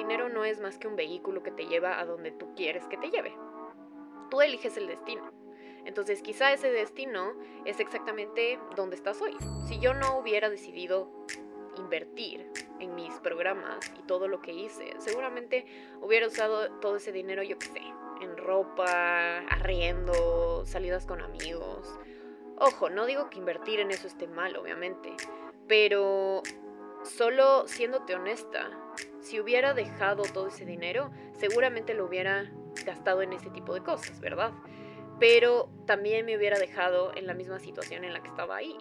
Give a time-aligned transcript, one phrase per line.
[0.00, 2.96] dinero no es más que un vehículo que te lleva a donde tú quieres que
[2.96, 3.34] te lleve.
[4.30, 5.30] Tú eliges el destino.
[5.84, 7.34] Entonces quizá ese destino
[7.64, 9.36] es exactamente donde estás hoy.
[9.66, 11.10] Si yo no hubiera decidido
[11.76, 15.66] invertir en mis programas y todo lo que hice, seguramente
[16.00, 17.82] hubiera usado todo ese dinero, yo qué sé,
[18.20, 21.98] en ropa, arriendo, salidas con amigos.
[22.58, 25.14] Ojo, no digo que invertir en eso esté mal, obviamente,
[25.66, 26.42] pero
[27.04, 28.70] solo siéndote honesta,
[29.20, 32.50] si hubiera dejado todo ese dinero, seguramente lo hubiera
[32.84, 34.52] gastado en ese tipo de cosas, ¿verdad?
[35.18, 38.76] Pero también me hubiera dejado en la misma situación en la que estaba ahí.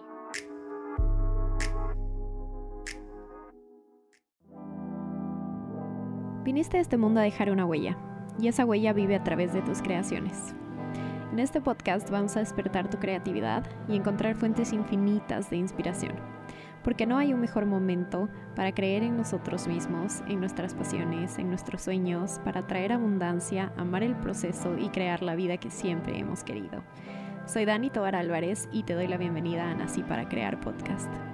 [6.44, 7.98] Viniste a este mundo a dejar una huella,
[8.40, 10.56] y esa huella vive a través de tus creaciones.
[11.32, 16.39] En este podcast vamos a despertar tu creatividad y encontrar fuentes infinitas de inspiración,
[16.90, 21.48] porque no hay un mejor momento para creer en nosotros mismos, en nuestras pasiones, en
[21.50, 26.44] nuestros sueños, para traer abundancia, amar el proceso y crear la vida que siempre hemos
[26.44, 26.84] querido.
[27.46, 31.29] Soy Dani Tobar Álvarez y te doy la bienvenida a Nací para Crear Podcast.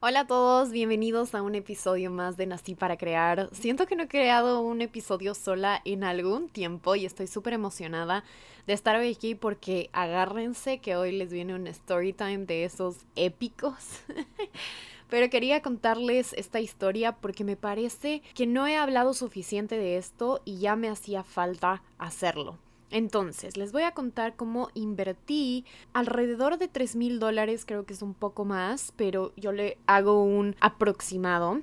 [0.00, 3.48] Hola a todos, bienvenidos a un episodio más de Nací para Crear.
[3.50, 8.22] Siento que no he creado un episodio sola en algún tiempo y estoy súper emocionada
[8.68, 12.98] de estar hoy aquí porque agárrense que hoy les viene un story time de esos
[13.16, 13.74] épicos.
[15.10, 20.40] Pero quería contarles esta historia porque me parece que no he hablado suficiente de esto
[20.44, 22.56] y ya me hacía falta hacerlo.
[22.90, 28.02] Entonces, les voy a contar cómo invertí alrededor de 3 mil dólares, creo que es
[28.02, 31.60] un poco más, pero yo le hago un aproximado,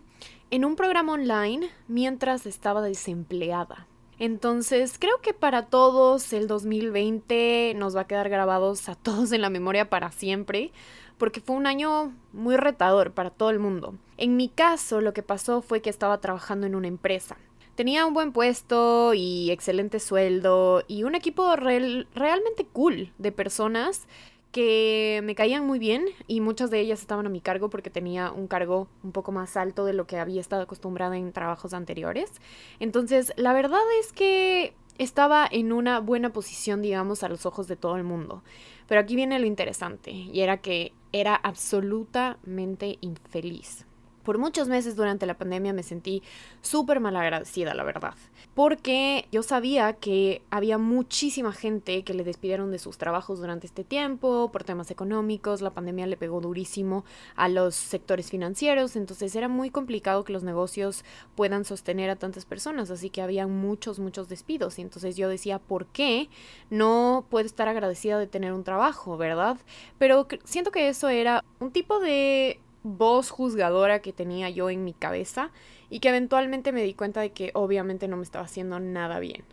[0.51, 3.87] en un programa online mientras estaba desempleada.
[4.17, 9.41] Entonces, creo que para todos el 2020 nos va a quedar grabados a todos en
[9.41, 10.71] la memoria para siempre,
[11.17, 13.95] porque fue un año muy retador para todo el mundo.
[14.17, 17.37] En mi caso, lo que pasó fue que estaba trabajando en una empresa.
[17.75, 24.07] Tenía un buen puesto y excelente sueldo y un equipo realmente cool de personas
[24.53, 28.31] que me caían muy bien y muchas de ellas estaban a mi cargo porque tenía
[28.31, 32.31] un cargo un poco más alto de lo que había estado acostumbrada en trabajos anteriores.
[32.79, 37.75] Entonces, la verdad es que estaba en una buena posición, digamos, a los ojos de
[37.75, 38.41] todo el mundo.
[38.87, 43.85] Pero aquí viene lo interesante, y era que era absolutamente infeliz.
[44.25, 46.23] Por muchos meses durante la pandemia me sentí
[46.61, 48.15] súper mal agradecida, la verdad.
[48.55, 53.83] Porque yo sabía que había muchísima gente que le despidieron de sus trabajos durante este
[53.83, 55.61] tiempo por temas económicos.
[55.61, 57.05] La pandemia le pegó durísimo
[57.35, 58.95] a los sectores financieros.
[58.95, 61.05] Entonces era muy complicado que los negocios
[61.35, 62.89] puedan sostener a tantas personas.
[62.89, 64.79] Así que había muchos, muchos despidos.
[64.79, 66.29] Y entonces yo decía, ¿por qué
[66.71, 69.57] no puedo estar agradecida de tener un trabajo, verdad?
[69.99, 74.93] Pero siento que eso era un tipo de voz juzgadora que tenía yo en mi
[74.93, 75.51] cabeza
[75.89, 79.43] y que eventualmente me di cuenta de que obviamente no me estaba haciendo nada bien.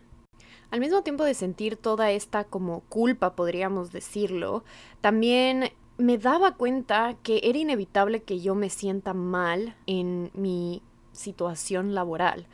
[0.70, 4.64] Al mismo tiempo de sentir toda esta como culpa, podríamos decirlo,
[5.00, 10.82] también me daba cuenta que era inevitable que yo me sienta mal en mi
[11.12, 12.46] situación laboral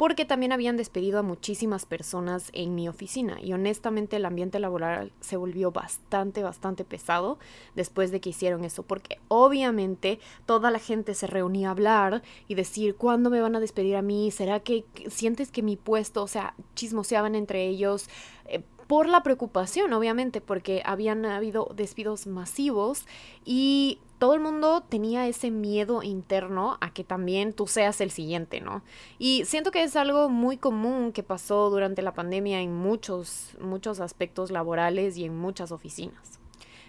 [0.00, 5.12] porque también habían despedido a muchísimas personas en mi oficina y honestamente el ambiente laboral
[5.20, 7.38] se volvió bastante, bastante pesado
[7.74, 12.54] después de que hicieron eso, porque obviamente toda la gente se reunía a hablar y
[12.54, 14.30] decir, ¿cuándo me van a despedir a mí?
[14.30, 18.08] ¿Será que sientes que mi puesto, o sea, chismoseaban entre ellos?
[18.46, 23.04] Eh, por la preocupación, obviamente, porque habían habido despidos masivos
[23.44, 28.60] y todo el mundo tenía ese miedo interno a que también tú seas el siguiente,
[28.60, 28.82] ¿no?
[29.18, 33.98] Y siento que es algo muy común que pasó durante la pandemia en muchos, muchos
[33.98, 36.38] aspectos laborales y en muchas oficinas.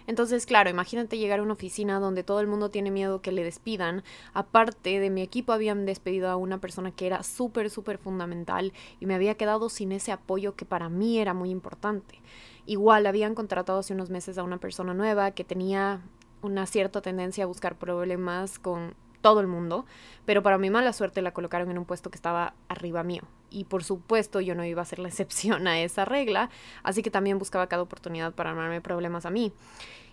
[0.06, 3.44] Entonces, claro, imagínate llegar a una oficina donde todo el mundo tiene miedo que le
[3.44, 4.04] despidan.
[4.34, 9.06] Aparte de mi equipo habían despedido a una persona que era súper, súper fundamental y
[9.06, 12.20] me había quedado sin ese apoyo que para mí era muy importante.
[12.66, 16.02] Igual habían contratado hace unos meses a una persona nueva que tenía
[16.42, 19.86] una cierta tendencia a buscar problemas con todo el mundo,
[20.26, 23.22] pero para mi mala suerte la colocaron en un puesto que estaba arriba mío.
[23.50, 26.50] Y por supuesto yo no iba a ser la excepción a esa regla,
[26.82, 29.52] así que también buscaba cada oportunidad para armarme problemas a mí.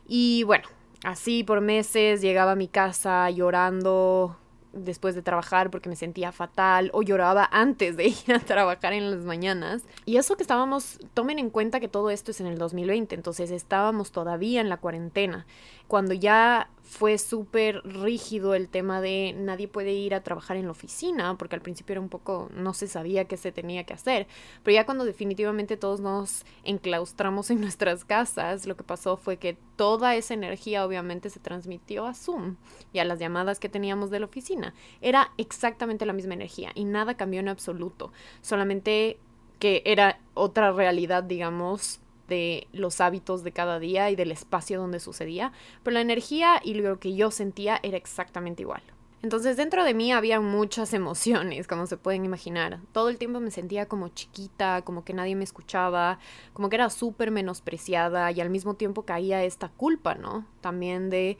[0.07, 0.67] Y bueno,
[1.03, 4.37] así por meses llegaba a mi casa llorando,
[4.73, 9.11] después de trabajar porque me sentía fatal o lloraba antes de ir a trabajar en
[9.11, 9.83] las mañanas.
[10.05, 13.51] Y eso que estábamos, tomen en cuenta que todo esto es en el 2020, entonces
[13.51, 15.45] estábamos todavía en la cuarentena.
[15.87, 20.71] cuando ya fue súper rígido el tema de nadie puede ir a trabajar en la
[20.71, 24.25] oficina, porque al principio era un poco, no se sabía qué se tenía que hacer,
[24.63, 29.55] pero ya cuando definitivamente todos nos enclaustramos en nuestras casas, lo que pasó fue que
[29.75, 32.55] toda esa energía obviamente se transmitió a Zoom
[32.91, 34.73] y a las llamadas que teníamos de la oficina.
[34.99, 39.19] Era exactamente la misma energía y nada cambió en absoluto, solamente
[39.59, 41.99] que era otra realidad, digamos,
[42.29, 45.51] de los hábitos de cada día y del espacio donde sucedía,
[45.83, 48.81] pero la energía y lo que yo sentía era exactamente igual.
[49.21, 52.79] Entonces dentro de mí había muchas emociones, como se pueden imaginar.
[52.91, 56.19] Todo el tiempo me sentía como chiquita, como que nadie me escuchaba,
[56.53, 60.45] como que era súper menospreciada y al mismo tiempo caía esta culpa, ¿no?
[60.61, 61.37] También de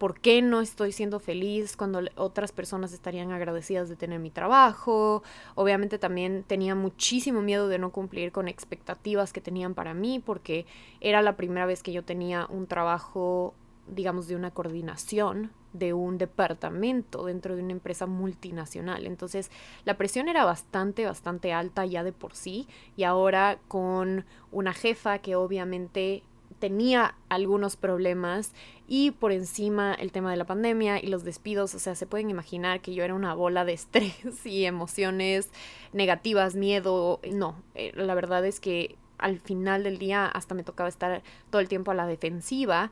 [0.00, 5.22] por qué no estoy siendo feliz cuando otras personas estarían agradecidas de tener mi trabajo.
[5.54, 10.64] Obviamente también tenía muchísimo miedo de no cumplir con expectativas que tenían para mí porque
[11.02, 13.52] era la primera vez que yo tenía un trabajo
[13.86, 19.06] digamos, de una coordinación de un departamento dentro de una empresa multinacional.
[19.06, 19.50] Entonces,
[19.84, 22.66] la presión era bastante, bastante alta ya de por sí
[22.96, 26.22] y ahora con una jefa que obviamente
[26.60, 28.52] tenía algunos problemas
[28.86, 32.30] y por encima el tema de la pandemia y los despidos, o sea, se pueden
[32.30, 35.50] imaginar que yo era una bola de estrés y emociones
[35.92, 40.88] negativas, miedo, no, eh, la verdad es que al final del día hasta me tocaba
[40.88, 42.90] estar todo el tiempo a la defensiva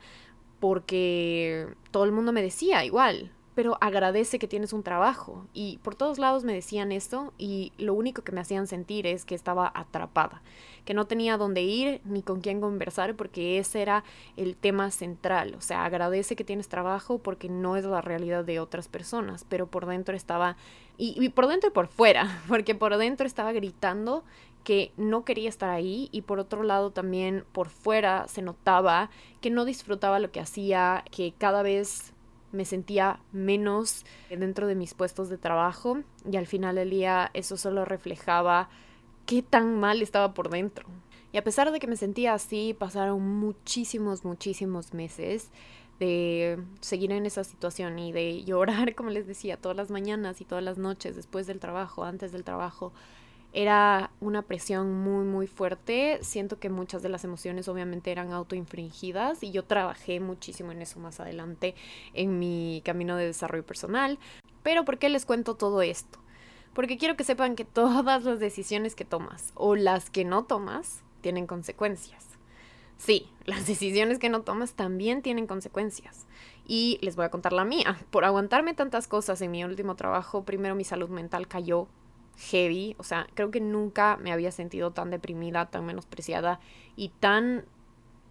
[0.61, 5.45] porque todo el mundo me decía igual, pero agradece que tienes un trabajo.
[5.53, 9.25] Y por todos lados me decían esto y lo único que me hacían sentir es
[9.25, 10.43] que estaba atrapada,
[10.89, 14.05] que no tenía dónde ir ni con quién conversar porque ese era
[14.39, 15.55] el tema central.
[15.55, 19.67] O sea, agradece que tienes trabajo porque no es la realidad de otras personas, pero
[19.67, 20.57] por dentro estaba,
[20.97, 24.25] y, por dentro y por fuera, porque por dentro estaba gritando
[24.65, 29.11] que no quería estar ahí y por otro lado también por fuera se notaba
[29.43, 32.15] que no disfrutaba lo que hacía, que cada vez
[32.51, 37.59] me sentía menos dentro de mis puestos de trabajo y al final del día eso
[37.59, 38.71] solo reflejaba
[39.29, 40.87] qué tan mal estaba por dentro.
[41.33, 45.51] Y a pesar de que me sentía así, pasaron muchísimos, muchísimos meses
[46.01, 50.47] de seguir en esa situación y de llorar, como les decía, todas las mañanas y
[50.47, 52.95] todas las noches, después del trabajo, antes del trabajo,
[53.53, 56.21] era una presión muy muy fuerte.
[56.23, 61.01] Siento que muchas de las emociones obviamente eran autoinfringidas y yo trabajé muchísimo en eso
[61.01, 61.75] más adelante
[62.15, 64.19] en mi camino de desarrollo personal.
[64.63, 66.19] Pero ¿por qué les cuento todo esto?
[66.79, 71.03] Porque quiero que sepan que todas las decisiones que tomas o las que no tomas
[71.23, 72.25] tienen consecuencias.
[72.97, 76.29] Sí, las decisiones que no tomas también tienen consecuencias.
[76.69, 77.99] Y les voy a contar la mía.
[78.11, 81.89] Por aguantarme tantas cosas en mi último trabajo, primero mi salud mental cayó
[82.37, 82.95] heavy.
[82.99, 86.61] O sea, creo que nunca me había sentido tan deprimida, tan menospreciada
[86.95, 87.65] y tan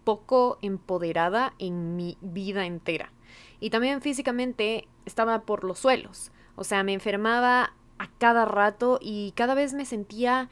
[0.04, 3.12] poco empoderada en mi vida entera.
[3.60, 6.32] Y también físicamente estaba por los suelos.
[6.56, 10.48] O sea, me enfermaba a cada rato y cada vez me sentía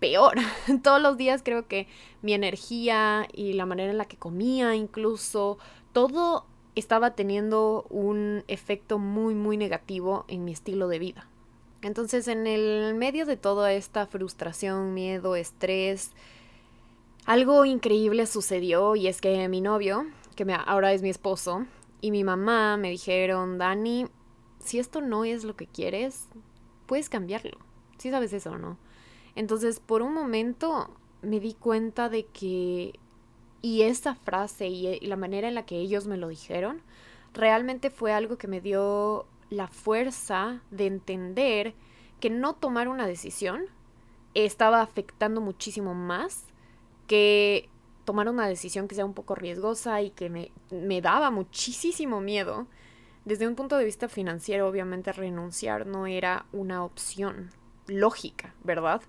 [0.00, 0.36] peor.
[0.82, 1.88] Todos los días creo que
[2.22, 5.58] mi energía y la manera en la que comía incluso,
[5.92, 11.28] todo estaba teniendo un efecto muy, muy negativo en mi estilo de vida.
[11.82, 16.12] Entonces, en el medio de toda esta frustración, miedo, estrés,
[17.24, 21.66] algo increíble sucedió y es que mi novio, que ahora es mi esposo,
[22.00, 24.06] y mi mamá me dijeron, Dani,
[24.58, 26.28] si esto no es lo que quieres,
[26.86, 27.58] puedes cambiarlo.
[27.98, 28.78] Si sabes eso o no.
[29.34, 30.90] Entonces, por un momento
[31.22, 32.98] me di cuenta de que,
[33.62, 36.82] y esa frase y la manera en la que ellos me lo dijeron,
[37.34, 41.74] realmente fue algo que me dio la fuerza de entender
[42.20, 43.66] que no tomar una decisión
[44.34, 46.44] estaba afectando muchísimo más
[47.06, 47.68] que
[48.04, 52.66] tomar una decisión que sea un poco riesgosa y que me, me daba muchísimo miedo.
[53.26, 57.50] Desde un punto de vista financiero, obviamente renunciar no era una opción
[57.88, 59.02] lógica, ¿verdad?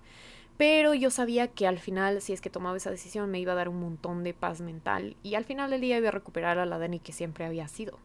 [0.56, 3.54] Pero yo sabía que al final, si es que tomaba esa decisión, me iba a
[3.54, 6.66] dar un montón de paz mental y al final del día iba a recuperar a
[6.66, 8.00] la Dani que siempre había sido.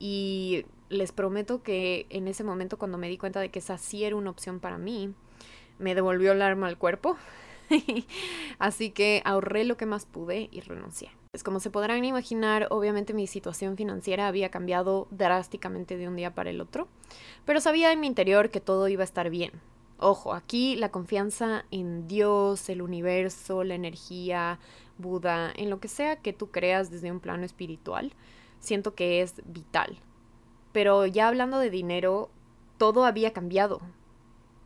[0.00, 4.02] Y les prometo que en ese momento cuando me di cuenta de que esa sí
[4.02, 5.14] era una opción para mí,
[5.78, 7.16] me devolvió el arma al cuerpo.
[8.58, 11.19] Así que ahorré lo que más pude y renuncié.
[11.30, 16.34] Pues como se podrán imaginar, obviamente mi situación financiera había cambiado drásticamente de un día
[16.34, 16.88] para el otro,
[17.44, 19.52] pero sabía en mi interior que todo iba a estar bien.
[19.96, 24.58] Ojo, aquí la confianza en Dios, el universo, la energía,
[24.98, 28.12] Buda, en lo que sea que tú creas desde un plano espiritual,
[28.58, 29.98] siento que es vital.
[30.72, 32.28] Pero ya hablando de dinero,
[32.76, 33.80] todo había cambiado.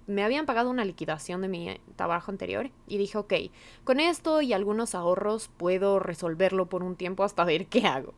[0.07, 3.33] Me habían pagado una liquidación de mi trabajo anterior y dije, ok,
[3.85, 8.15] con esto y algunos ahorros puedo resolverlo por un tiempo hasta ver qué hago.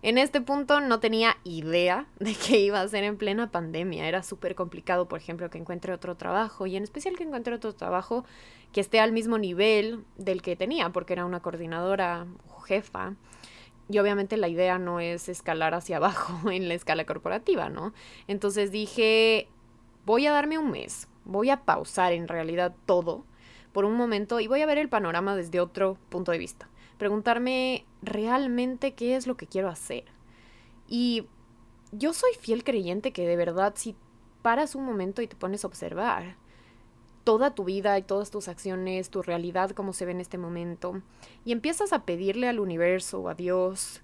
[0.00, 4.06] En este punto no tenía idea de qué iba a hacer en plena pandemia.
[4.06, 7.74] Era súper complicado, por ejemplo, que encuentre otro trabajo y en especial que encuentre otro
[7.74, 8.24] trabajo
[8.72, 12.26] que esté al mismo nivel del que tenía, porque era una coordinadora
[12.66, 13.14] jefa.
[13.90, 17.92] Y obviamente la idea no es escalar hacia abajo en la escala corporativa, ¿no?
[18.28, 19.48] Entonces dije,
[20.04, 23.24] voy a darme un mes, voy a pausar en realidad todo
[23.72, 26.68] por un momento y voy a ver el panorama desde otro punto de vista
[26.98, 30.04] preguntarme realmente qué es lo que quiero hacer.
[30.86, 31.26] Y
[31.92, 33.96] yo soy fiel creyente que de verdad si
[34.42, 36.36] paras un momento y te pones a observar
[37.24, 41.02] toda tu vida y todas tus acciones, tu realidad como se ve en este momento,
[41.44, 44.02] y empiezas a pedirle al universo o a Dios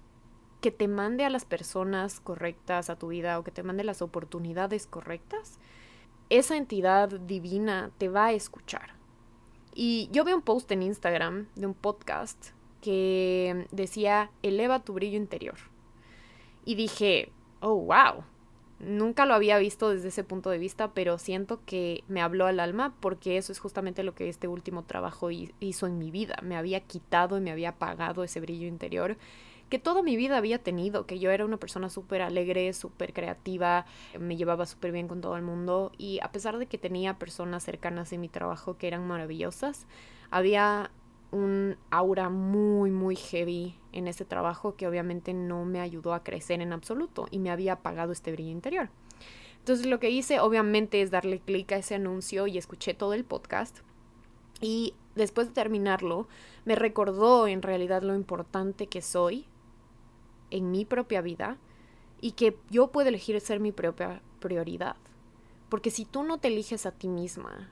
[0.61, 4.01] que te mande a las personas correctas a tu vida o que te mande las
[4.01, 5.59] oportunidades correctas,
[6.29, 8.95] esa entidad divina te va a escuchar.
[9.73, 12.51] Y yo veo un post en Instagram de un podcast
[12.81, 15.55] que decía, eleva tu brillo interior.
[16.63, 18.23] Y dije, oh, wow.
[18.79, 22.59] Nunca lo había visto desde ese punto de vista, pero siento que me habló al
[22.59, 26.37] alma porque eso es justamente lo que este último trabajo hizo en mi vida.
[26.43, 29.17] Me había quitado y me había apagado ese brillo interior
[29.75, 33.85] que toda mi vida había tenido, que yo era una persona súper alegre, súper creativa,
[34.17, 37.65] me llevaba súper bien con todo el mundo y a pesar de que tenía personas
[37.65, 39.85] cercanas en mi trabajo que eran maravillosas,
[40.31, 40.91] había
[41.31, 46.61] un aura muy, muy heavy en ese trabajo que obviamente no me ayudó a crecer
[46.61, 48.87] en absoluto y me había apagado este brillo interior.
[49.59, 53.25] Entonces lo que hice obviamente es darle clic a ese anuncio y escuché todo el
[53.25, 53.79] podcast
[54.61, 56.29] y después de terminarlo
[56.63, 59.45] me recordó en realidad lo importante que soy
[60.51, 61.57] en mi propia vida
[62.21, 64.95] y que yo puedo elegir ser mi propia prioridad.
[65.69, 67.69] Porque si tú no te eliges a ti misma,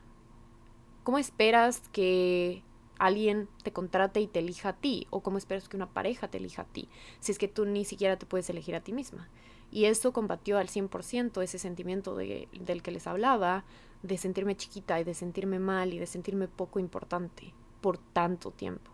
[1.04, 2.64] ¿cómo esperas que
[3.00, 6.38] alguien te contrate y te elija a ti, o cómo esperas que una pareja te
[6.38, 6.90] elija a ti,
[7.20, 9.30] si es que tú ni siquiera te puedes elegir a ti misma.
[9.72, 13.66] Y eso combatió al 100% ese sentimiento de, del que les hablaba,
[14.04, 18.93] de sentirme chiquita y de sentirme mal y de sentirme poco importante por tanto tiempo.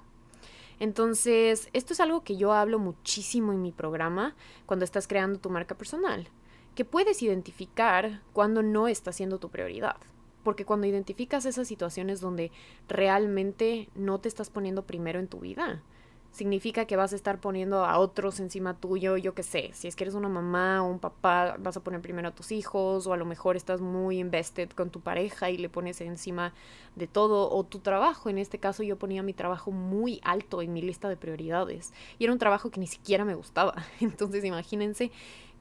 [0.80, 5.50] Entonces, esto es algo que yo hablo muchísimo en mi programa cuando estás creando tu
[5.50, 6.30] marca personal,
[6.74, 9.98] que puedes identificar cuando no está siendo tu prioridad.
[10.44, 12.52] Porque cuando identificas esas situaciones donde
[12.88, 15.84] realmente no te estás poniendo primero en tu vida,
[16.32, 19.96] significa que vas a estar poniendo a otros encima tuyo, yo qué sé, si es
[19.96, 23.14] que eres una mamá o un papá, vas a poner primero a tus hijos o
[23.14, 26.54] a lo mejor estás muy invested con tu pareja y le pones encima
[26.96, 30.74] de todo o tu trabajo, en este caso yo ponía mi trabajo muy alto en
[30.74, 35.12] mi lista de prioridades y era un trabajo que ni siquiera me gustaba, entonces imagínense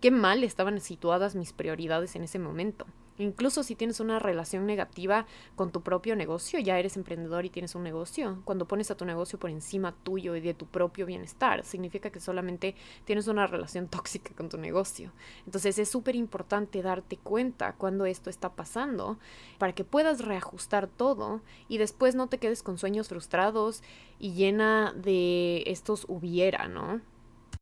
[0.00, 2.86] qué mal estaban situadas mis prioridades en ese momento.
[3.18, 7.74] Incluso si tienes una relación negativa con tu propio negocio, ya eres emprendedor y tienes
[7.74, 11.64] un negocio, cuando pones a tu negocio por encima tuyo y de tu propio bienestar,
[11.64, 15.12] significa que solamente tienes una relación tóxica con tu negocio.
[15.46, 19.18] Entonces es súper importante darte cuenta cuando esto está pasando
[19.58, 23.82] para que puedas reajustar todo y después no te quedes con sueños frustrados
[24.18, 27.00] y llena de estos hubiera, ¿no?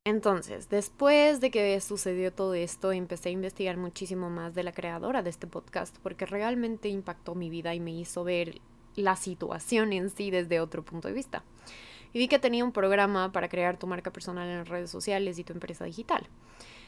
[0.06, 5.20] Entonces, después de que sucedió todo esto, empecé a investigar muchísimo más de la creadora
[5.20, 8.60] de este podcast porque realmente impactó mi vida y me hizo ver
[8.94, 11.42] la situación en sí desde otro punto de vista.
[12.12, 15.40] Y vi que tenía un programa para crear tu marca personal en las redes sociales
[15.40, 16.28] y tu empresa digital.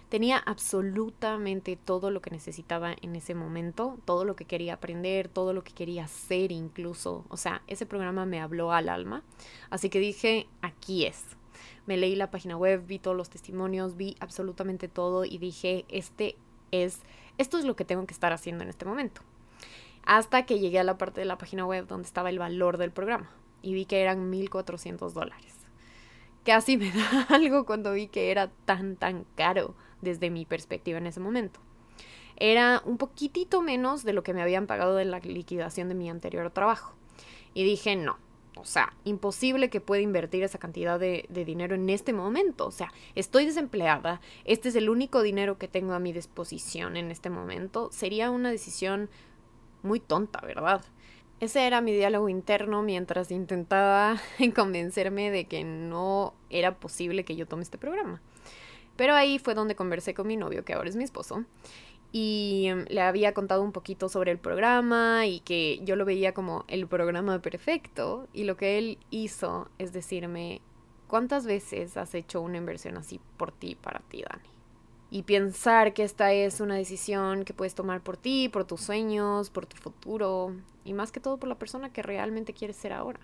[0.08, 5.52] Tenía absolutamente todo lo que necesitaba en ese momento, todo lo que quería aprender, todo
[5.52, 7.24] lo que quería hacer incluso.
[7.30, 9.24] O sea, ese programa me habló al alma.
[9.70, 11.36] Así que dije, aquí es
[11.88, 16.36] me leí la página web, vi todos los testimonios, vi absolutamente todo y dije, este
[16.70, 17.00] es,
[17.38, 19.22] esto es lo que tengo que estar haciendo en este momento.
[20.04, 22.90] Hasta que llegué a la parte de la página web donde estaba el valor del
[22.92, 23.30] programa
[23.62, 25.54] y vi que eran 1.400 dólares.
[26.44, 31.06] Casi me da algo cuando vi que era tan, tan caro desde mi perspectiva en
[31.06, 31.58] ese momento.
[32.36, 36.10] Era un poquitito menos de lo que me habían pagado de la liquidación de mi
[36.10, 36.94] anterior trabajo.
[37.54, 38.18] Y dije, no,
[38.60, 42.66] o sea, imposible que pueda invertir esa cantidad de, dinero en este momento.
[42.66, 47.10] O sea, estoy desempleada, este es el único dinero que tengo a mi disposición en
[47.10, 47.90] este momento.
[47.92, 49.08] Sería una decisión
[49.82, 50.84] muy tonta, ¿verdad?
[51.40, 54.20] Ese era mi diálogo interno mientras intentaba
[54.54, 58.20] convencerme de que no era posible que yo tome este programa.
[58.96, 61.44] Pero ahí fue donde conversé con mi novio, que ahora es mi esposo,
[62.12, 66.32] y em, le había contado un poquito sobre el programa y que yo lo veía
[66.32, 70.62] como el programa perfecto y lo que él hizo es decirme,
[71.06, 74.48] ¿cuántas veces has hecho una inversión así por ti, para ti, Dani?
[75.10, 79.50] Y pensar que esta es una decisión que puedes tomar por ti, por tus sueños,
[79.50, 83.20] por tu futuro y más que todo por la persona que realmente quieres ser ahora.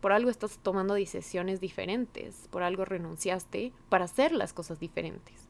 [0.00, 5.48] por algo estás tomando decisiones diferentes, por algo renunciaste para hacer las cosas diferentes.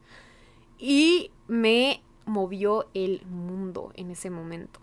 [0.77, 4.79] Y me movió el mundo en ese momento.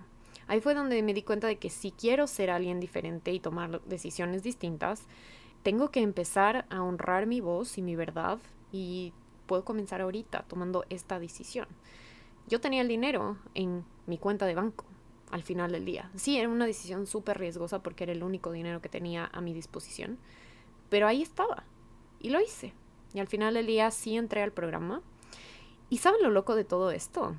[0.47, 3.81] Ahí fue donde me di cuenta de que si quiero ser alguien diferente y tomar
[3.85, 5.05] decisiones distintas,
[5.63, 8.39] tengo que empezar a honrar mi voz y mi verdad
[8.73, 9.13] y
[9.47, 11.69] puedo comenzar ahorita tomando esta decisión.
[12.49, 14.85] Yo tenía el dinero en mi cuenta de banco
[15.31, 16.11] al final del día.
[16.15, 19.55] Sí, era una decisión súper riesgosa porque era el único dinero que tenía a mi
[19.55, 20.19] disposición,
[20.91, 21.65] pero ahí estaba
[22.21, 22.75] y lo hice.
[23.15, 25.03] Y al final del día sí entré al programa.
[25.93, 27.37] ¿Y saben lo loco de todo esto?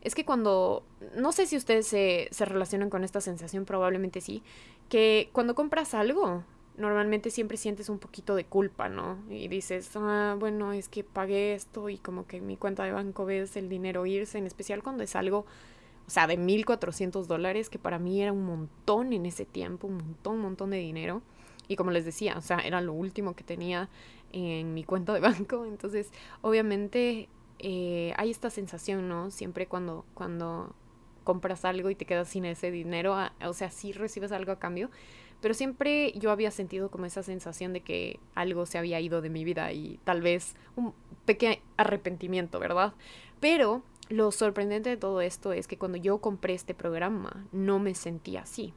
[0.00, 0.84] Es que cuando,
[1.16, 4.44] no sé si ustedes se, se relacionan con esta sensación, probablemente sí,
[4.88, 6.44] que cuando compras algo,
[6.76, 9.18] normalmente siempre sientes un poquito de culpa, ¿no?
[9.28, 13.24] Y dices, ah, bueno, es que pagué esto y como que mi cuenta de banco
[13.24, 15.44] ves el dinero irse, en especial cuando es algo,
[16.06, 19.96] o sea, de 1.400 dólares, que para mí era un montón en ese tiempo, un
[19.96, 21.22] montón, un montón de dinero.
[21.66, 23.88] Y como les decía, o sea, era lo último que tenía
[24.30, 25.64] en mi cuenta de banco.
[25.64, 29.30] Entonces, obviamente eh, hay esta sensación, ¿no?
[29.30, 30.74] Siempre cuando, cuando
[31.24, 34.90] compras algo y te quedas sin ese dinero, o sea, sí recibes algo a cambio,
[35.40, 39.30] pero siempre yo había sentido como esa sensación de que algo se había ido de
[39.30, 40.94] mi vida y tal vez un
[41.24, 42.94] pequeño arrepentimiento, ¿verdad?
[43.40, 47.94] Pero lo sorprendente de todo esto es que cuando yo compré este programa no me
[47.94, 48.72] sentí así.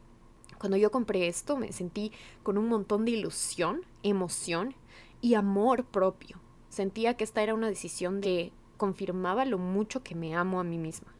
[0.58, 2.12] Cuando yo compré esto me sentí
[2.44, 4.76] con un montón de ilusión, emoción
[5.22, 6.40] y amor propio.
[6.70, 10.80] Sentía que esta era una decisión que confirmaba lo mucho que me amo a mí
[10.80, 11.14] misma.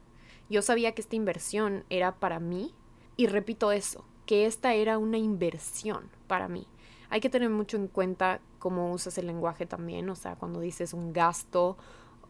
[0.48, 2.74] Yo sabía que esta inversión era para mí
[3.16, 6.66] y repito eso, que esta era una inversión para mí.
[7.08, 10.92] Hay que tener mucho en cuenta cómo usas el lenguaje también, o sea, cuando dices
[10.92, 11.76] un gasto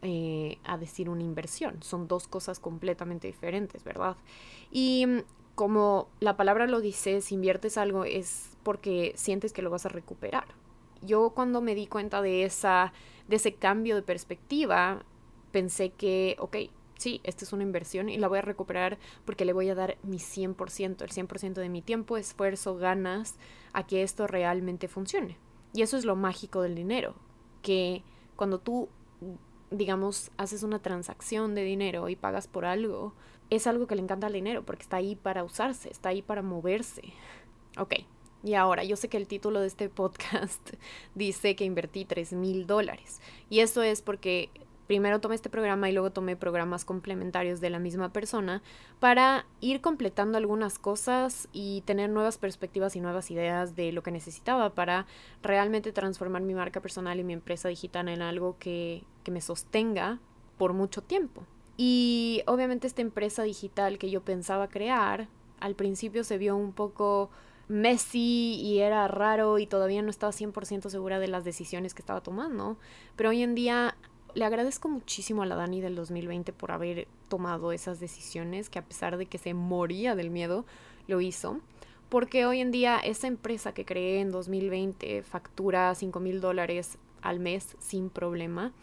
[0.03, 1.83] eh, a decir una inversión.
[1.83, 4.17] Son dos cosas completamente diferentes, ¿verdad?
[4.71, 5.19] Y mm,
[5.53, 9.89] como la palabra lo dice, si inviertes algo es porque sientes que lo vas a
[9.89, 10.45] recuperar.
[11.03, 12.93] Yo cuando me di cuenta de, esa,
[13.27, 15.03] de ese cambio de perspectiva,
[15.51, 16.57] pensé que, ok,
[16.97, 19.97] sí, esta es una inversión y la voy a recuperar porque le voy a dar
[20.03, 23.35] mi 100%, el 100% de mi tiempo, esfuerzo, ganas
[23.73, 25.37] a que esto realmente funcione.
[25.73, 27.15] Y eso es lo mágico del dinero,
[27.61, 28.03] que
[28.35, 28.89] cuando tú,
[29.69, 33.13] digamos, haces una transacción de dinero y pagas por algo,
[33.49, 36.41] es algo que le encanta al dinero porque está ahí para usarse, está ahí para
[36.41, 37.01] moverse.
[37.77, 37.95] Ok,
[38.43, 40.71] y ahora, yo sé que el título de este podcast
[41.15, 43.21] dice que invertí 3 mil dólares.
[43.49, 44.49] Y eso es porque
[44.87, 48.61] primero tomé este programa y luego tomé programas complementarios de la misma persona
[48.99, 54.11] para ir completando algunas cosas y tener nuevas perspectivas y nuevas ideas de lo que
[54.11, 55.05] necesitaba para
[55.41, 60.19] realmente transformar mi marca personal y mi empresa digital en algo que, que me sostenga
[60.57, 61.43] por mucho tiempo.
[61.77, 65.27] Y obviamente esta empresa digital que yo pensaba crear,
[65.59, 67.29] al principio se vio un poco
[67.71, 72.21] messy y era raro y todavía no estaba 100% segura de las decisiones que estaba
[72.21, 72.77] tomando,
[73.15, 73.95] pero hoy en día
[74.33, 78.85] le agradezco muchísimo a la Dani del 2020 por haber tomado esas decisiones, que a
[78.85, 80.65] pesar de que se moría del miedo,
[81.07, 81.59] lo hizo.
[82.09, 87.39] Porque hoy en día esa empresa que creé en 2020 factura 5 mil dólares al
[87.39, 88.73] mes sin problema.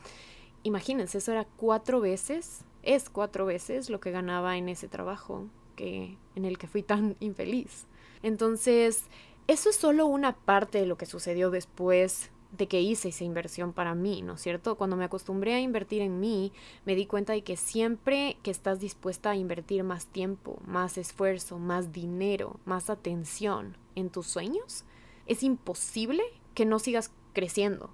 [0.63, 6.17] Imagínense, eso era cuatro veces, es cuatro veces lo que ganaba en ese trabajo que,
[6.35, 7.87] en el que fui tan infeliz.
[8.23, 9.05] Entonces,
[9.47, 13.73] eso es solo una parte de lo que sucedió después de que hice esa inversión
[13.73, 14.77] para mí, ¿no es cierto?
[14.77, 16.53] Cuando me acostumbré a invertir en mí,
[16.87, 21.59] me di cuenta de que siempre que estás dispuesta a invertir más tiempo, más esfuerzo,
[21.59, 24.85] más dinero, más atención en tus sueños,
[25.27, 26.23] es imposible
[26.55, 27.91] que no sigas creciendo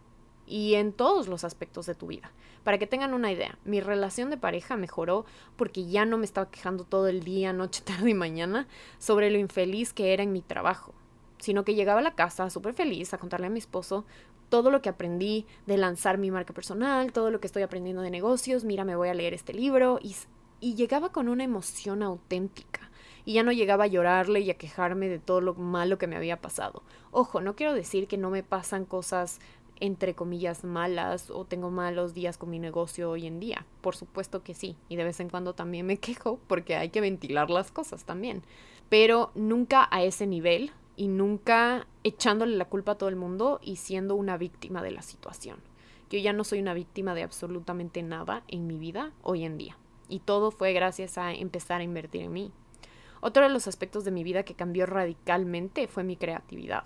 [0.47, 2.31] y en todos los aspectos de tu vida.
[2.63, 6.51] Para que tengan una idea, mi relación de pareja mejoró porque ya no me estaba
[6.51, 10.43] quejando todo el día, noche, tarde y mañana sobre lo infeliz que era en mi
[10.43, 10.95] trabajo
[11.45, 14.07] sino que llegaba a la casa súper feliz a contarle a mi esposo
[14.49, 18.11] todo lo que aprendí de lanzar mi marca personal, todo lo que estoy aprendiendo de
[18.11, 20.15] negocios, mira, me voy a leer este libro y,
[20.61, 22.91] y llegaba con una emoción auténtica.
[23.27, 26.17] Y ya no llegaba a llorarle y a quejarme de todo lo malo que me
[26.17, 26.83] había pasado.
[27.11, 29.41] Ojo, no quiero decir que no me pasan cosas
[29.81, 33.67] entre comillas malas o tengo malos días con mi negocio hoy en día.
[33.81, 34.77] Por supuesto que sí.
[34.89, 38.43] Y de vez en cuando también me quejo porque hay que ventilar las cosas también.
[38.89, 43.77] Pero nunca a ese nivel y nunca echándole la culpa a todo el mundo y
[43.77, 45.59] siendo una víctima de la situación.
[46.11, 49.77] Yo ya no soy una víctima de absolutamente nada en mi vida hoy en día.
[50.09, 52.53] Y todo fue gracias a empezar a invertir en mí.
[53.21, 56.85] Otro de los aspectos de mi vida que cambió radicalmente fue mi creatividad.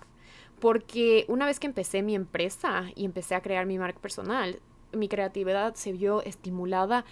[0.59, 4.59] Porque una vez que empecé mi empresa y empecé a crear mi marca personal,
[4.93, 7.05] mi creatividad se vio estimulada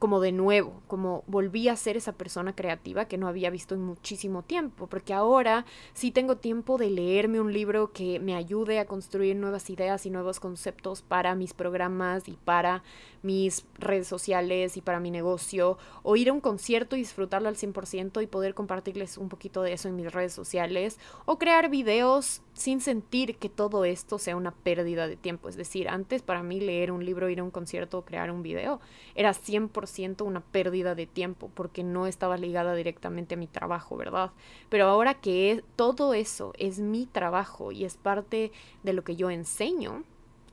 [0.00, 3.82] como de nuevo, como volví a ser esa persona creativa que no había visto en
[3.82, 8.86] muchísimo tiempo, porque ahora sí tengo tiempo de leerme un libro que me ayude a
[8.86, 12.82] construir nuevas ideas y nuevos conceptos para mis programas y para
[13.22, 17.56] mis redes sociales y para mi negocio, o ir a un concierto y disfrutarlo al
[17.56, 22.40] 100% y poder compartirles un poquito de eso en mis redes sociales, o crear videos
[22.60, 25.48] sin sentir que todo esto sea una pérdida de tiempo.
[25.48, 28.42] Es decir, antes para mí leer un libro, ir a un concierto o crear un
[28.42, 28.80] video
[29.14, 34.32] era 100% una pérdida de tiempo porque no estaba ligada directamente a mi trabajo, ¿verdad?
[34.68, 39.30] Pero ahora que todo eso es mi trabajo y es parte de lo que yo
[39.30, 40.04] enseño,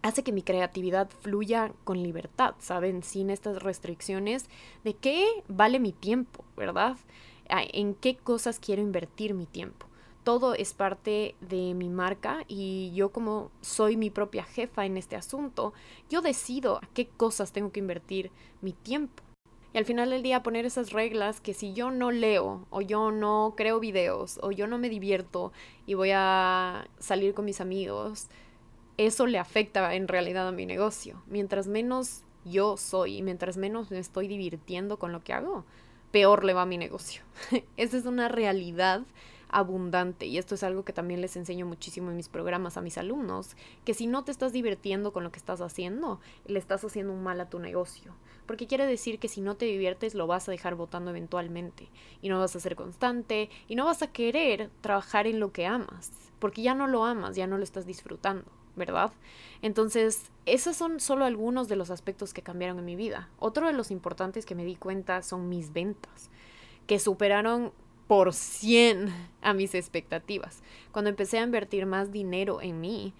[0.01, 3.03] hace que mi creatividad fluya con libertad, ¿saben?
[3.03, 4.45] Sin estas restricciones
[4.85, 6.95] de qué vale mi tiempo, ¿verdad?
[7.49, 9.86] En qué cosas quiero invertir mi tiempo.
[10.27, 15.15] Todo es parte de mi marca y yo como soy mi propia jefa en este
[15.15, 15.71] asunto,
[16.09, 19.23] yo decido a qué cosas tengo que invertir mi tiempo.
[19.73, 23.09] Y al final del día poner esas reglas que si yo no leo o yo
[23.09, 25.53] no creo videos o yo no me divierto
[25.85, 28.27] y voy a salir con mis amigos,
[28.97, 31.23] eso le afecta en realidad a mi negocio.
[31.27, 35.63] Mientras menos yo soy y mientras menos me estoy divirtiendo con lo que hago,
[36.11, 37.21] peor le va a mi negocio.
[37.77, 39.05] Esa es una realidad
[39.49, 42.97] abundante y esto es algo que también les enseño muchísimo en mis programas a mis
[42.97, 43.55] alumnos,
[43.85, 47.23] que si no te estás divirtiendo con lo que estás haciendo, le estás haciendo un
[47.23, 48.13] mal a tu negocio,
[48.45, 51.89] porque quiere decir que si no te diviertes lo vas a dejar votando eventualmente
[52.21, 55.65] y no vas a ser constante y no vas a querer trabajar en lo que
[55.65, 58.45] amas, porque ya no lo amas, ya no lo estás disfrutando.
[58.77, 59.11] ¿verdad?
[59.63, 63.27] Entonces, esos son solo algunos de los aspectos que cambiaron en mi vida.
[63.39, 66.29] Otro de los importantes que me di cuenta son mis ventas,
[66.85, 67.73] que superaron
[68.07, 70.61] por 100 a mis expectativas.
[70.91, 73.13] Cuando empecé a invertir más dinero en mí,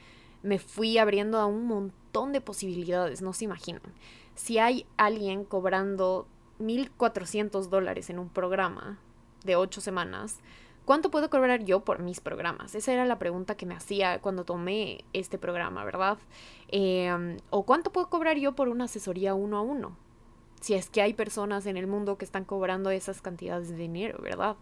[0.43, 3.82] me fui abriendo a un montón de posibilidades, no se imaginan.
[4.36, 6.28] Si hay alguien cobrando
[6.60, 9.00] 1.400 dólares en un programa
[9.43, 10.41] de 8 semanas,
[10.88, 12.73] ¿Cuánto puedo cobrar yo por mis programas?
[12.73, 16.17] Esa era la pregunta que me hacía cuando tomé este programa, ¿verdad?
[16.69, 19.97] Em, o cuánto puedo cobrar yo por una asesoría uno a uno.
[20.62, 24.20] Si es que hay personas en el mundo que están cobrando esas cantidades de dinero,
[24.22, 24.56] ¿verdad?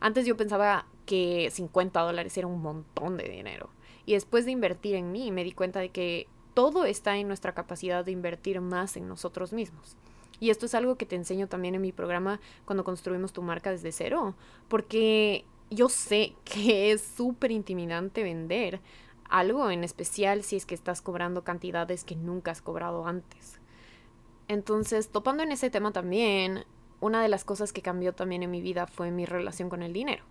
[0.00, 3.70] Antes yo pensaba que 50 dólares era un montón de dinero.
[4.06, 7.52] Y después de invertir en mí, me di cuenta de que todo está en nuestra
[7.52, 9.96] capacidad de invertir más en nosotros mismos.
[10.40, 13.70] Y esto es algo que te enseño también en mi programa cuando construimos tu marca
[13.70, 14.34] desde cero,
[14.68, 18.80] porque yo sé que es súper intimidante vender
[19.28, 23.58] algo en especial si es que estás cobrando cantidades que nunca has cobrado antes.
[24.48, 26.64] Entonces, topando en ese tema también,
[27.00, 29.92] una de las cosas que cambió también en mi vida fue mi relación con el
[29.92, 30.24] dinero.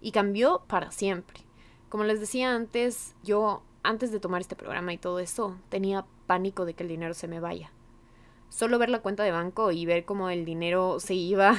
[0.00, 1.40] Y cambió para siempre.
[1.88, 6.64] Como les decía antes, yo antes de tomar este programa y todo eso, tenía pánico
[6.64, 7.70] de que el dinero se me vaya.
[8.48, 11.56] Solo ver la cuenta de banco y ver cómo el dinero se iba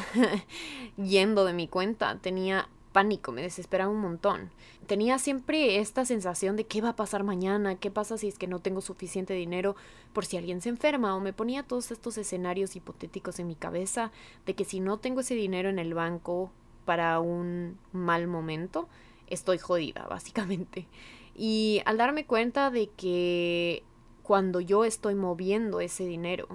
[0.98, 4.52] yendo de mi cuenta, tenía pánico, me desesperaba un montón.
[4.88, 8.48] Tenía siempre esta sensación de qué va a pasar mañana, qué pasa si es que
[8.48, 9.76] no tengo suficiente dinero
[10.14, 14.12] por si alguien se enferma o me ponía todos estos escenarios hipotéticos en mi cabeza
[14.46, 16.52] de que si no tengo ese dinero en el banco
[16.86, 18.90] para un mal momento,
[19.28, 20.88] estoy jodida, básicamente.
[21.36, 23.84] Y al darme cuenta de que
[24.22, 26.48] cuando yo estoy moviendo ese dinero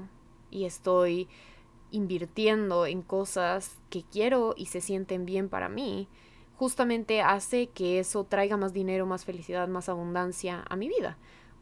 [0.50, 1.28] y estoy
[1.90, 6.08] invirtiendo en cosas que quiero y se sienten bien para mí,
[6.58, 11.16] justamente hace que eso traiga más dinero, más felicidad, más abundancia a mi vida.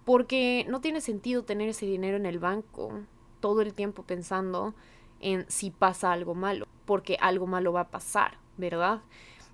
[0.07, 3.03] Porque no tiene sentido tener ese dinero en el banco
[3.41, 4.75] todo el tiempo pensando
[5.21, 9.03] en si pasa algo malo, porque algo malo va a pasar, ¿verdad?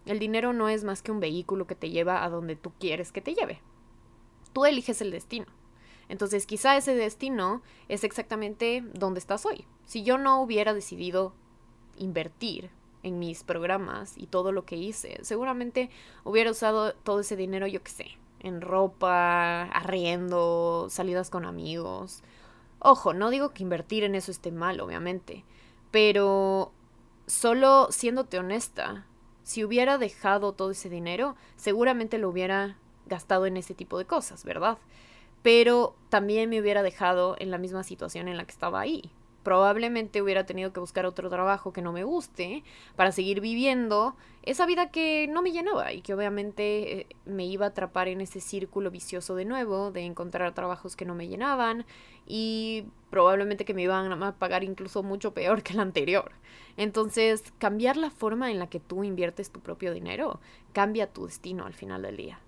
[0.07, 3.11] El dinero no es más que un vehículo que te lleva a donde tú quieres
[3.11, 3.61] que te lleve.
[4.53, 5.47] Tú eliges el destino.
[6.09, 9.65] Entonces quizá ese destino es exactamente donde estás hoy.
[9.87, 11.35] Si yo no hubiera decidido
[11.97, 12.71] invertir
[13.03, 15.19] en mis programas y todo lo que hice.
[15.23, 15.91] Seguramente
[16.25, 18.07] hubiera usado todo ese dinero, yo qué sé,
[18.41, 22.23] en ropa, arriendo, salidas con amigos.
[22.79, 25.45] Ojo, no digo que invertir en eso esté mal, obviamente,
[25.91, 26.73] pero
[27.27, 29.07] solo siéndote honesta,
[29.45, 34.45] si hubiera dejado todo ese dinero, seguramente lo hubiera gastado en ese tipo de cosas,
[34.45, 34.79] ¿verdad?
[35.43, 39.11] Pero también me hubiera dejado en la misma situación en la que estaba ahí,
[39.43, 42.63] probablemente hubiera tenido que buscar otro trabajo que no me guste
[42.97, 47.67] para seguir viviendo esa vida que no me llenaba y que obviamente eh, me iba
[47.67, 51.85] a atrapar en ese círculo vicioso de nuevo de encontrar trabajos que no me llenaban
[52.27, 56.33] y probablemente que me iban a pagar incluso mucho peor que el anterior.
[56.77, 60.41] Entonces, cambiar la forma en la que tú inviertes tu propio dinero
[60.73, 62.42] cambia tu destino al final del día.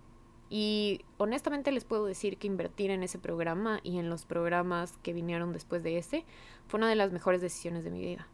[0.57, 5.13] Y honestamente les puedo decir que invertir en ese programa y en los programas que
[5.13, 6.25] vinieron después de ese
[6.69, 8.29] fue una de las mejores decisiones de mi vida.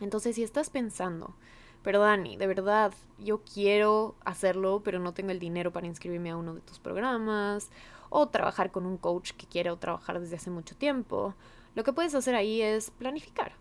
[0.00, 1.34] Entonces, si estás pensando,
[1.82, 6.38] pero Dani, de verdad, yo quiero hacerlo, pero no tengo el dinero para inscribirme a
[6.38, 7.70] uno de tus programas,
[8.08, 11.34] o trabajar con un coach que quiero trabajar desde hace mucho tiempo,
[11.74, 13.52] lo que puedes hacer ahí es planificar.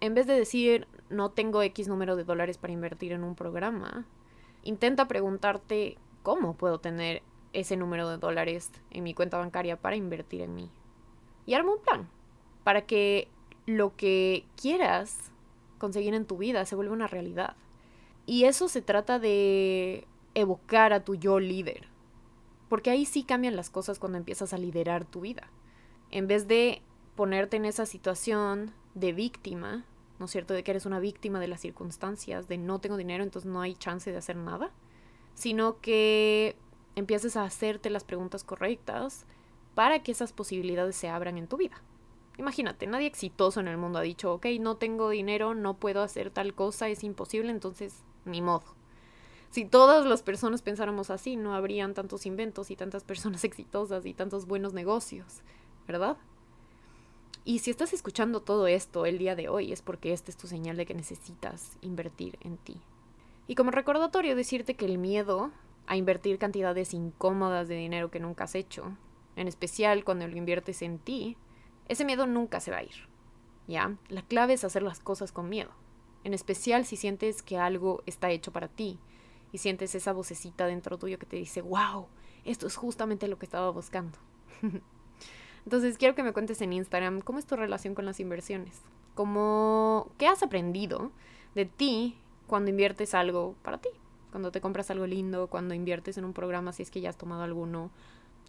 [0.00, 4.04] En vez de decir, no tengo X número de dólares para invertir en un programa,
[4.64, 10.40] intenta preguntarte cómo puedo tener ese número de dólares en mi cuenta bancaria para invertir
[10.42, 10.70] en mí.
[11.46, 12.08] Y arma un plan
[12.64, 13.28] para que
[13.66, 15.32] lo que quieras
[15.78, 17.56] conseguir en tu vida se vuelva una realidad.
[18.26, 21.88] Y eso se trata de evocar a tu yo líder.
[22.68, 25.48] Porque ahí sí cambian las cosas cuando empiezas a liderar tu vida.
[26.10, 26.80] En vez de
[27.16, 29.84] ponerte en esa situación de víctima,
[30.18, 30.54] ¿no es cierto?
[30.54, 33.74] De que eres una víctima de las circunstancias, de no tengo dinero, entonces no hay
[33.74, 34.70] chance de hacer nada
[35.34, 36.56] sino que
[36.96, 39.26] empieces a hacerte las preguntas correctas
[39.74, 41.82] para que esas posibilidades se abran en tu vida.
[42.38, 46.30] Imagínate, nadie exitoso en el mundo ha dicho, ok, no tengo dinero, no puedo hacer
[46.30, 48.64] tal cosa, es imposible, entonces ni modo.
[49.50, 54.14] Si todas las personas pensáramos así, no habrían tantos inventos y tantas personas exitosas y
[54.14, 55.42] tantos buenos negocios,
[55.86, 56.16] ¿verdad?
[57.44, 60.46] Y si estás escuchando todo esto el día de hoy es porque esta es tu
[60.46, 62.80] señal de que necesitas invertir en ti.
[63.46, 65.50] Y como recordatorio decirte que el miedo
[65.86, 68.96] a invertir cantidades incómodas de dinero que nunca has hecho,
[69.36, 71.36] en especial cuando lo inviertes en ti,
[71.88, 73.08] ese miedo nunca se va a ir.
[73.66, 73.96] ¿Ya?
[74.08, 75.70] La clave es hacer las cosas con miedo,
[76.24, 78.98] en especial si sientes que algo está hecho para ti
[79.52, 82.08] y sientes esa vocecita dentro tuyo que te dice, wow,
[82.44, 84.18] esto es justamente lo que estaba buscando.
[85.64, 88.82] Entonces quiero que me cuentes en Instagram cómo es tu relación con las inversiones,
[89.14, 91.12] cómo, qué has aprendido
[91.54, 92.16] de ti
[92.52, 93.88] cuando inviertes algo para ti,
[94.30, 97.16] cuando te compras algo lindo, cuando inviertes en un programa si es que ya has
[97.16, 97.90] tomado alguno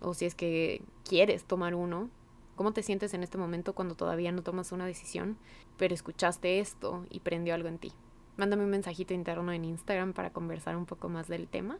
[0.02, 2.10] o si es que quieres tomar uno.
[2.58, 5.38] ¿Cómo te sientes en este momento cuando todavía no tomas una decisión,
[5.78, 7.94] pero escuchaste esto y prendió algo en ti?
[8.36, 11.80] Mándame un mensajito interno en Instagram para conversar un poco más del tema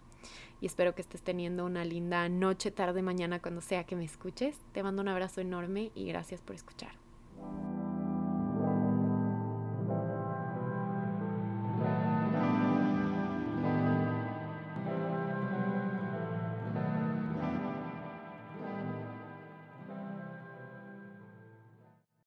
[0.62, 4.58] y espero que estés teniendo una linda noche, tarde, mañana, cuando sea que me escuches.
[4.72, 6.94] Te mando un abrazo enorme y gracias por escuchar.